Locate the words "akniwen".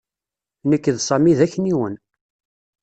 1.45-1.95